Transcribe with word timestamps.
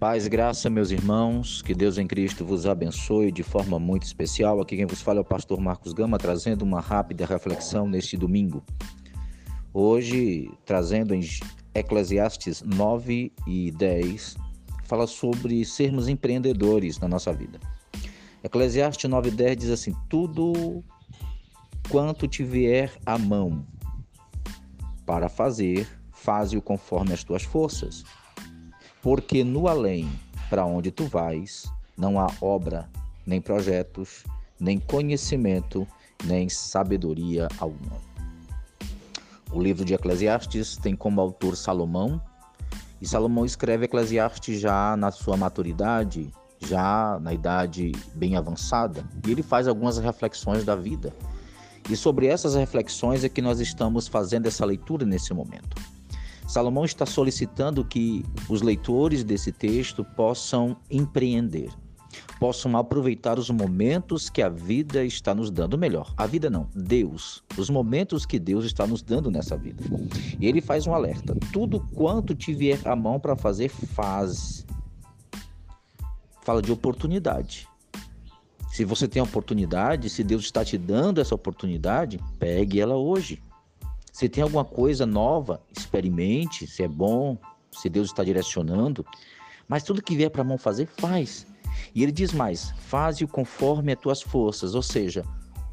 Paz 0.00 0.26
graça, 0.26 0.70
meus 0.70 0.90
irmãos, 0.90 1.60
que 1.60 1.74
Deus 1.74 1.98
em 1.98 2.06
Cristo 2.06 2.42
vos 2.42 2.64
abençoe 2.64 3.30
de 3.30 3.42
forma 3.42 3.78
muito 3.78 4.04
especial. 4.04 4.58
Aqui 4.58 4.74
quem 4.74 4.86
vos 4.86 5.02
fala 5.02 5.18
é 5.18 5.20
o 5.20 5.24
pastor 5.26 5.60
Marcos 5.60 5.92
Gama, 5.92 6.16
trazendo 6.16 6.62
uma 6.62 6.80
rápida 6.80 7.26
reflexão 7.26 7.86
neste 7.86 8.16
domingo. 8.16 8.64
Hoje, 9.74 10.50
trazendo 10.64 11.14
em 11.14 11.20
Eclesiastes 11.74 12.62
9 12.62 13.30
e 13.46 13.70
10, 13.72 14.38
fala 14.84 15.06
sobre 15.06 15.62
sermos 15.66 16.08
empreendedores 16.08 16.98
na 16.98 17.06
nossa 17.06 17.30
vida. 17.30 17.60
Eclesiastes 18.42 19.10
9 19.10 19.28
e 19.28 19.32
10 19.32 19.56
diz 19.58 19.68
assim: 19.68 19.94
Tudo 20.08 20.82
quanto 21.90 22.26
te 22.26 22.42
vier 22.42 22.90
à 23.04 23.18
mão 23.18 23.66
para 25.04 25.28
fazer, 25.28 25.86
faze-o 26.10 26.62
conforme 26.62 27.12
as 27.12 27.22
tuas 27.22 27.42
forças 27.42 28.02
porque 29.02 29.42
no 29.42 29.68
além, 29.68 30.08
para 30.48 30.64
onde 30.66 30.90
tu 30.90 31.06
vais, 31.06 31.70
não 31.96 32.18
há 32.18 32.26
obra, 32.40 32.88
nem 33.26 33.40
projetos, 33.40 34.24
nem 34.58 34.78
conhecimento, 34.78 35.86
nem 36.24 36.48
sabedoria 36.48 37.48
alguma. 37.58 37.98
O 39.52 39.60
livro 39.60 39.84
de 39.84 39.94
Eclesiastes 39.94 40.76
tem 40.76 40.94
como 40.94 41.20
autor 41.20 41.56
Salomão, 41.56 42.20
e 43.00 43.06
Salomão 43.06 43.44
escreve 43.44 43.86
Eclesiastes 43.86 44.60
já 44.60 44.96
na 44.96 45.10
sua 45.10 45.36
maturidade, 45.36 46.30
já 46.60 47.18
na 47.20 47.32
idade 47.32 47.92
bem 48.14 48.36
avançada, 48.36 49.04
e 49.26 49.30
ele 49.30 49.42
faz 49.42 49.66
algumas 49.66 49.98
reflexões 49.98 50.64
da 50.64 50.76
vida. 50.76 51.14
E 51.88 51.96
sobre 51.96 52.26
essas 52.26 52.54
reflexões 52.54 53.24
é 53.24 53.28
que 53.28 53.40
nós 53.40 53.58
estamos 53.58 54.06
fazendo 54.06 54.46
essa 54.46 54.64
leitura 54.64 55.06
nesse 55.06 55.32
momento. 55.32 55.76
Salomão 56.50 56.84
está 56.84 57.06
solicitando 57.06 57.84
que 57.84 58.24
os 58.48 58.60
leitores 58.60 59.22
desse 59.22 59.52
texto 59.52 60.04
possam 60.04 60.76
empreender, 60.90 61.70
possam 62.40 62.76
aproveitar 62.76 63.38
os 63.38 63.48
momentos 63.50 64.28
que 64.28 64.42
a 64.42 64.48
vida 64.48 65.04
está 65.04 65.32
nos 65.32 65.48
dando. 65.48 65.78
Melhor, 65.78 66.12
a 66.16 66.26
vida 66.26 66.50
não, 66.50 66.68
Deus, 66.74 67.40
os 67.56 67.70
momentos 67.70 68.26
que 68.26 68.36
Deus 68.36 68.64
está 68.64 68.84
nos 68.84 69.00
dando 69.00 69.30
nessa 69.30 69.56
vida. 69.56 69.84
E 70.40 70.48
ele 70.48 70.60
faz 70.60 70.88
um 70.88 70.92
alerta: 70.92 71.36
tudo 71.52 71.86
quanto 71.94 72.34
te 72.34 72.52
vier 72.52 72.80
à 72.84 72.96
mão 72.96 73.20
para 73.20 73.36
fazer, 73.36 73.68
faz. 73.68 74.66
Fala 76.42 76.60
de 76.60 76.72
oportunidade. 76.72 77.68
Se 78.72 78.84
você 78.84 79.06
tem 79.06 79.20
a 79.20 79.24
oportunidade, 79.24 80.10
se 80.10 80.24
Deus 80.24 80.42
está 80.42 80.64
te 80.64 80.76
dando 80.76 81.20
essa 81.20 81.34
oportunidade, 81.36 82.18
pegue 82.40 82.80
ela 82.80 82.96
hoje. 82.96 83.40
Se 84.20 84.28
tem 84.28 84.44
alguma 84.44 84.66
coisa 84.66 85.06
nova, 85.06 85.62
experimente, 85.74 86.66
se 86.66 86.82
é 86.82 86.86
bom, 86.86 87.38
se 87.72 87.88
Deus 87.88 88.08
está 88.08 88.22
direcionando. 88.22 89.02
Mas 89.66 89.82
tudo 89.82 90.02
que 90.02 90.14
vier 90.14 90.28
para 90.28 90.42
a 90.42 90.44
mão 90.44 90.58
fazer, 90.58 90.86
faz. 90.98 91.46
E 91.94 92.02
ele 92.02 92.12
diz 92.12 92.30
mais: 92.30 92.74
faze-o 92.80 93.26
conforme 93.26 93.94
as 93.94 93.98
tuas 93.98 94.20
forças, 94.20 94.74
ou 94.74 94.82
seja, 94.82 95.24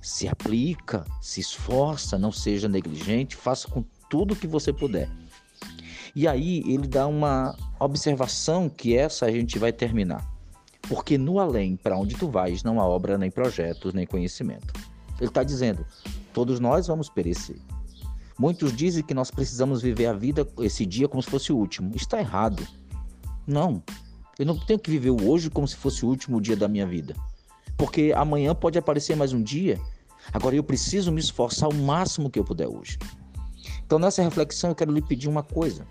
se 0.00 0.26
aplica, 0.26 1.04
se 1.20 1.38
esforça, 1.38 2.18
não 2.18 2.32
seja 2.32 2.66
negligente, 2.66 3.36
faça 3.36 3.68
com 3.68 3.84
tudo 4.08 4.34
que 4.34 4.46
você 4.46 4.72
puder. 4.72 5.10
E 6.16 6.26
aí 6.26 6.60
ele 6.66 6.88
dá 6.88 7.06
uma 7.06 7.54
observação 7.78 8.70
que 8.70 8.96
essa 8.96 9.26
a 9.26 9.30
gente 9.30 9.58
vai 9.58 9.70
terminar. 9.70 10.26
Porque 10.88 11.18
no 11.18 11.38
além, 11.38 11.76
para 11.76 11.98
onde 11.98 12.16
tu 12.16 12.26
vais, 12.30 12.62
não 12.62 12.80
há 12.80 12.86
obra, 12.86 13.18
nem 13.18 13.30
projetos, 13.30 13.92
nem 13.92 14.06
conhecimento. 14.06 14.72
Ele 15.18 15.28
está 15.28 15.42
dizendo: 15.42 15.84
todos 16.32 16.58
nós 16.58 16.86
vamos 16.86 17.10
perecer. 17.10 17.60
Muitos 18.40 18.74
dizem 18.74 19.04
que 19.04 19.12
nós 19.12 19.30
precisamos 19.30 19.82
viver 19.82 20.06
a 20.06 20.14
vida, 20.14 20.48
esse 20.60 20.86
dia, 20.86 21.06
como 21.06 21.22
se 21.22 21.28
fosse 21.28 21.52
o 21.52 21.58
último. 21.58 21.94
Está 21.94 22.18
errado. 22.18 22.66
Não. 23.46 23.82
Eu 24.38 24.46
não 24.46 24.56
tenho 24.56 24.78
que 24.78 24.90
viver 24.90 25.10
o 25.10 25.28
hoje 25.28 25.50
como 25.50 25.68
se 25.68 25.76
fosse 25.76 26.06
o 26.06 26.08
último 26.08 26.40
dia 26.40 26.56
da 26.56 26.66
minha 26.66 26.86
vida. 26.86 27.14
Porque 27.76 28.14
amanhã 28.16 28.54
pode 28.54 28.78
aparecer 28.78 29.14
mais 29.14 29.34
um 29.34 29.42
dia. 29.42 29.78
Agora 30.32 30.56
eu 30.56 30.64
preciso 30.64 31.12
me 31.12 31.20
esforçar 31.20 31.68
o 31.68 31.74
máximo 31.74 32.30
que 32.30 32.38
eu 32.38 32.44
puder 32.44 32.66
hoje. 32.66 32.98
Então, 33.84 33.98
nessa 33.98 34.22
reflexão, 34.22 34.70
eu 34.70 34.74
quero 34.74 34.90
lhe 34.90 35.02
pedir 35.02 35.28
uma 35.28 35.42
coisa. 35.42 35.86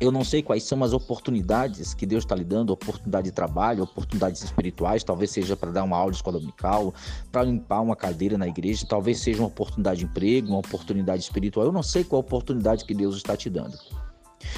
Eu 0.00 0.12
não 0.12 0.22
sei 0.22 0.44
quais 0.44 0.62
são 0.62 0.84
as 0.84 0.92
oportunidades 0.92 1.92
que 1.92 2.06
Deus 2.06 2.22
está 2.22 2.36
lhe 2.36 2.44
dando, 2.44 2.70
oportunidade 2.70 3.24
de 3.26 3.32
trabalho, 3.32 3.82
oportunidades 3.82 4.44
espirituais, 4.44 5.02
talvez 5.02 5.32
seja 5.32 5.56
para 5.56 5.72
dar 5.72 5.82
uma 5.82 5.96
aula 5.96 6.12
de 6.12 6.18
escola 6.18 6.38
dominical, 6.38 6.94
para 7.32 7.42
limpar 7.42 7.80
uma 7.80 7.96
cadeira 7.96 8.38
na 8.38 8.46
igreja, 8.46 8.86
talvez 8.88 9.18
seja 9.18 9.40
uma 9.40 9.48
oportunidade 9.48 9.98
de 9.98 10.06
emprego, 10.06 10.48
uma 10.48 10.58
oportunidade 10.58 11.22
espiritual. 11.22 11.66
Eu 11.66 11.72
não 11.72 11.82
sei 11.82 12.04
qual 12.04 12.20
oportunidade 12.20 12.84
que 12.84 12.94
Deus 12.94 13.16
está 13.16 13.36
te 13.36 13.50
dando. 13.50 13.76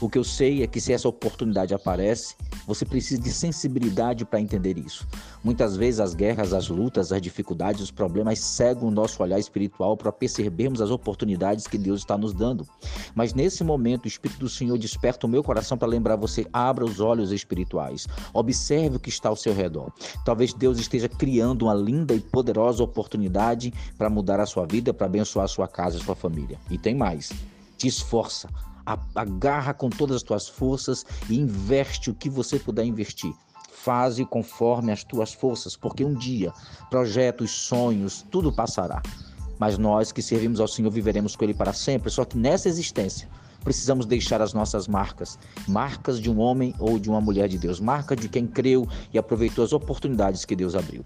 O 0.00 0.08
que 0.08 0.18
eu 0.18 0.24
sei 0.24 0.62
é 0.62 0.66
que 0.66 0.80
se 0.80 0.92
essa 0.92 1.08
oportunidade 1.08 1.74
aparece, 1.74 2.34
você 2.66 2.84
precisa 2.84 3.20
de 3.20 3.30
sensibilidade 3.30 4.24
para 4.24 4.40
entender 4.40 4.78
isso. 4.78 5.06
Muitas 5.42 5.76
vezes 5.76 6.00
as 6.00 6.14
guerras, 6.14 6.52
as 6.52 6.68
lutas, 6.68 7.12
as 7.12 7.20
dificuldades, 7.20 7.82
os 7.82 7.90
problemas 7.90 8.38
cegam 8.38 8.88
o 8.88 8.90
nosso 8.90 9.22
olhar 9.22 9.38
espiritual 9.38 9.96
para 9.96 10.10
percebermos 10.10 10.80
as 10.80 10.90
oportunidades 10.90 11.66
que 11.66 11.78
Deus 11.78 12.00
está 12.00 12.16
nos 12.16 12.32
dando. 12.32 12.66
Mas 13.14 13.34
nesse 13.34 13.62
momento, 13.62 14.04
o 14.04 14.08
Espírito 14.08 14.40
do 14.40 14.48
Senhor 14.48 14.78
desperta 14.78 15.26
o 15.26 15.30
meu 15.30 15.42
coração 15.42 15.76
para 15.76 15.88
lembrar 15.88 16.16
você: 16.16 16.46
abra 16.52 16.84
os 16.84 17.00
olhos 17.00 17.32
espirituais, 17.32 18.06
observe 18.32 18.96
o 18.96 19.00
que 19.00 19.08
está 19.08 19.28
ao 19.28 19.36
seu 19.36 19.54
redor. 19.54 19.92
Talvez 20.24 20.52
Deus 20.54 20.78
esteja 20.78 21.08
criando 21.08 21.62
uma 21.62 21.74
linda 21.74 22.14
e 22.14 22.20
poderosa 22.20 22.82
oportunidade 22.82 23.72
para 23.98 24.10
mudar 24.10 24.40
a 24.40 24.46
sua 24.46 24.66
vida, 24.66 24.94
para 24.94 25.06
abençoar 25.06 25.44
a 25.44 25.48
sua 25.48 25.68
casa 25.68 25.98
a 25.98 26.00
sua 26.00 26.16
família. 26.16 26.58
E 26.70 26.78
tem 26.78 26.94
mais: 26.94 27.32
te 27.76 27.86
esforça 27.86 28.48
agarra 29.14 29.72
com 29.72 29.88
todas 29.88 30.16
as 30.16 30.22
tuas 30.22 30.48
forças 30.48 31.04
e 31.28 31.38
investe 31.38 32.10
o 32.10 32.14
que 32.14 32.28
você 32.28 32.58
puder 32.58 32.84
investir. 32.84 33.32
Faze 33.72 34.24
conforme 34.24 34.92
as 34.92 35.04
tuas 35.04 35.32
forças, 35.32 35.76
porque 35.76 36.04
um 36.04 36.14
dia 36.14 36.52
projetos, 36.88 37.50
sonhos, 37.50 38.24
tudo 38.30 38.52
passará. 38.52 39.02
Mas 39.58 39.78
nós 39.78 40.10
que 40.10 40.22
servimos 40.22 40.60
ao 40.60 40.68
Senhor 40.68 40.90
viveremos 40.90 41.36
com 41.36 41.44
Ele 41.44 41.54
para 41.54 41.72
sempre. 41.72 42.10
Só 42.10 42.24
que 42.24 42.36
nessa 42.36 42.68
existência 42.68 43.28
precisamos 43.64 44.06
deixar 44.06 44.42
as 44.42 44.52
nossas 44.52 44.86
marcas, 44.86 45.38
marcas 45.66 46.20
de 46.20 46.30
um 46.30 46.38
homem 46.38 46.74
ou 46.78 46.98
de 46.98 47.08
uma 47.08 47.20
mulher 47.20 47.48
de 47.48 47.58
Deus, 47.58 47.80
marca 47.80 48.14
de 48.14 48.28
quem 48.28 48.46
creu 48.46 48.86
e 49.12 49.18
aproveitou 49.18 49.64
as 49.64 49.72
oportunidades 49.72 50.44
que 50.44 50.54
Deus 50.54 50.74
abriu. 50.74 51.04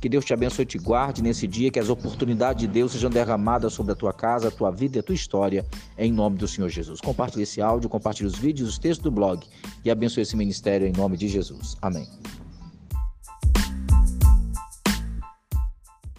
Que 0.00 0.08
Deus 0.08 0.24
te 0.24 0.32
abençoe 0.32 0.62
e 0.62 0.66
te 0.66 0.78
guarde 0.78 1.22
nesse 1.22 1.46
dia, 1.46 1.70
que 1.70 1.78
as 1.78 1.88
oportunidades 1.88 2.60
de 2.60 2.68
Deus 2.68 2.92
sejam 2.92 3.10
derramadas 3.10 3.72
sobre 3.72 3.92
a 3.92 3.96
tua 3.96 4.12
casa, 4.12 4.48
a 4.48 4.50
tua 4.50 4.70
vida 4.70 4.98
e 4.98 5.00
a 5.00 5.02
tua 5.02 5.14
história, 5.14 5.66
em 5.98 6.12
nome 6.12 6.38
do 6.38 6.46
Senhor 6.46 6.68
Jesus. 6.68 7.00
Compartilhe 7.00 7.42
esse 7.42 7.60
áudio, 7.60 7.88
compartilhe 7.88 8.28
os 8.28 8.36
vídeos, 8.36 8.68
os 8.68 8.78
textos 8.78 9.02
do 9.02 9.10
blog 9.10 9.44
e 9.84 9.90
abençoe 9.90 10.22
esse 10.22 10.36
ministério 10.36 10.86
em 10.86 10.92
nome 10.92 11.16
de 11.16 11.28
Jesus. 11.28 11.76
Amém. 11.82 12.06